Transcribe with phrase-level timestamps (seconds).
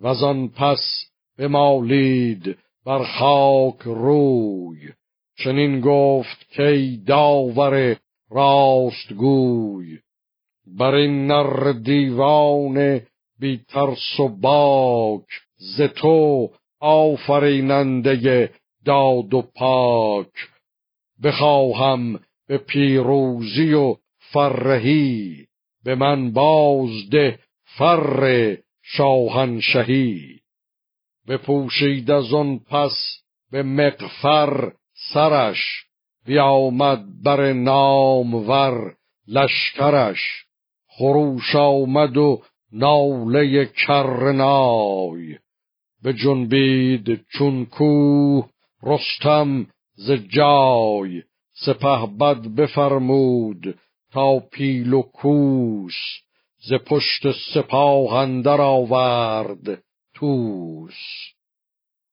[0.00, 4.92] و آن پس بمالید بر خاک روی.
[5.44, 7.96] چنین گفت که داور
[8.30, 9.98] راست گوی
[10.66, 13.00] بر این نر دیوان
[13.40, 15.26] بی ترس و باک
[15.56, 18.50] ز تو آفریننده
[18.84, 20.32] داد و پاک.
[21.22, 23.96] بخواهم به پیروزی و
[24.32, 25.46] فرهی
[25.84, 27.38] به من بازده
[27.78, 28.56] فر
[28.96, 30.40] شاهنشهی
[31.28, 34.72] بپوشید از آن پس به مقفر
[35.12, 35.86] سرش
[36.26, 38.96] بیامد بر نامور
[39.28, 40.20] لشکرش.
[40.88, 45.38] خروش آمد و ناله کرنای
[46.02, 48.48] به جنبید چون کوه
[48.82, 51.22] رستم ز جای.
[51.52, 53.78] سپه بد بفرمود
[54.12, 55.94] تا پیل و کوس.
[56.62, 57.22] ز پشت
[57.54, 59.82] سپاه اندر آورد
[60.14, 60.94] توس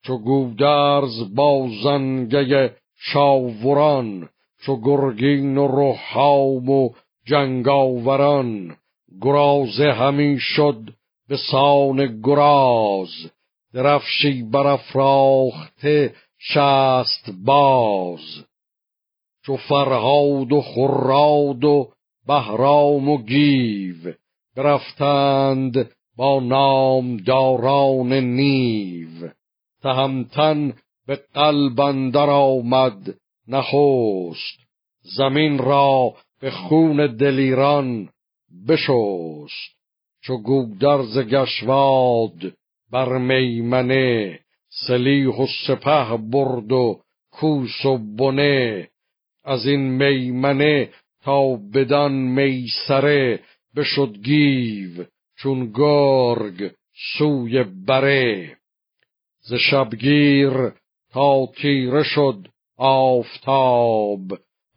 [0.04, 4.30] چو گودرز با زنگه شاوران
[4.66, 6.89] چو گرگین و رهام و
[7.26, 8.78] جنگاوران
[9.22, 10.82] گرازه همی شد
[11.30, 13.32] به سان گراز.
[13.73, 18.45] درفشی برافراخته شست باز.
[19.45, 21.89] چو فرهاد و خراد و
[22.28, 24.14] بهرام و گیو
[24.58, 29.30] برفتند با نامداران نیو.
[29.83, 30.73] تهمتن
[31.08, 33.16] به قلب اندر آمد
[33.47, 34.59] نخست.
[35.17, 38.09] زمین را به خون دلیران
[38.67, 39.77] بشست.
[40.23, 42.53] چو گودرز گشواد
[42.92, 44.39] بر میمنه
[44.88, 46.99] سلیح و سپه برد و
[47.31, 48.89] کوس و بنه.
[49.44, 50.89] از این میمنه
[51.23, 53.39] تا بدان میسره
[53.78, 55.06] بشد گیو
[55.39, 56.72] چون گرگ
[57.17, 58.58] سوی بره.
[59.42, 60.72] ز شبگیر
[61.11, 64.22] تا تیره شد آفتاب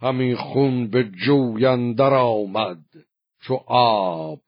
[0.02, 2.84] همی خون به جوی اندر آمد
[3.42, 4.40] چو آب.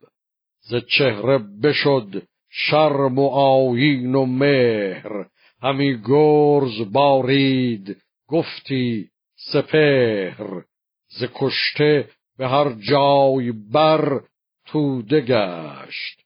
[0.60, 5.26] ز چهره بشد شرم و آیین و مهر
[5.62, 7.96] همی گرز بارید
[8.28, 9.08] گفتی
[9.52, 10.62] سپهر.
[11.08, 12.08] ز کشته
[12.38, 14.20] به هر جای بر
[14.66, 16.20] توده گشت.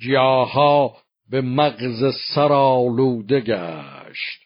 [0.00, 0.96] گیاها
[1.30, 4.42] به مغز سرالوده گشت.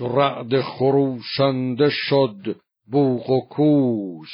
[0.00, 2.56] رعد خروشنده شد
[2.90, 4.32] بوق و کوس.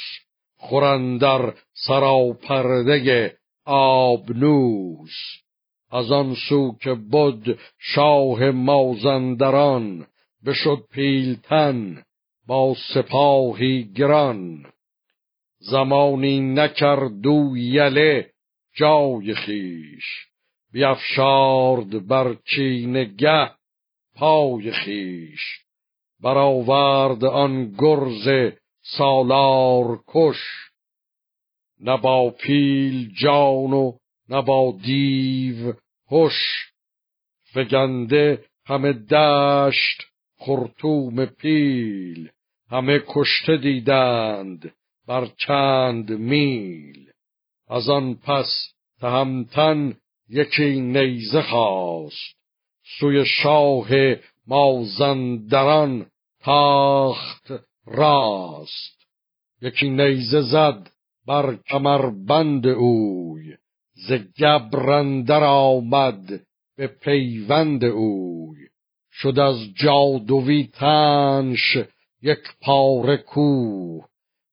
[0.57, 5.41] خورندر سراپرده آبنوس.
[5.91, 10.07] از آن سو که بد شاه مازندران
[10.45, 12.03] بشد پیلتن
[12.47, 14.65] با سپاهی گران.
[15.61, 18.29] زمانی نکرد او یله
[18.75, 20.05] جای خیش
[20.71, 22.35] بیافشارد بر
[23.17, 23.51] گه
[24.15, 25.41] پای خیش.
[26.19, 30.37] برآورد آن گرز سالار کش
[31.79, 33.97] نه با پیل جان و
[34.29, 35.73] نه با دیو
[36.11, 36.71] هش.
[37.53, 40.03] فگنده همه دشت
[40.37, 42.29] خرطوم پیل
[42.69, 44.73] همه کشته دیدند.
[45.07, 47.09] بر چند میل.
[47.69, 49.97] از آن پس تهمتن
[50.29, 52.35] یکی نیزه خواست.
[52.99, 53.89] سوی شاه
[54.47, 56.05] مازندران
[56.43, 57.51] تاخت
[57.85, 59.07] راست.
[59.61, 60.91] یکی نیزه زد
[61.27, 61.55] بر
[62.09, 63.55] بند اوی.
[63.93, 66.41] ز گبرندر آمد
[66.77, 68.57] به پیوند اوی.
[69.11, 71.77] شد از جادوی تنش
[72.21, 74.10] یک پاره کوه.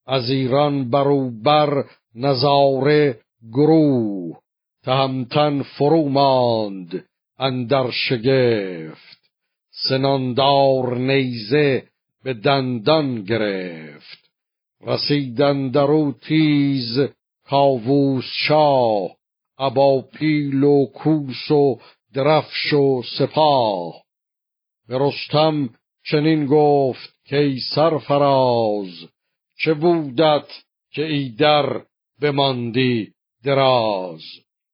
[0.09, 3.19] از ایران بروبر نظاره
[3.51, 4.37] گروه
[4.83, 7.05] تهمتن فرو ماند
[7.39, 9.19] اندر شگفت.
[9.89, 11.83] سناندار نیزه
[12.23, 14.29] به دندان گرفت.
[14.81, 16.99] رسیدن درو تیز
[17.45, 19.09] کاووس شاه
[19.57, 21.79] ابا پیل و کوس و
[22.13, 24.03] درفش و سپاه.
[24.87, 25.69] به رستم
[26.11, 29.09] چنین گفت که سرفراز
[29.59, 30.47] چه بودت
[30.91, 31.85] که ایدر
[32.21, 33.13] بماندی
[33.43, 34.21] دراز.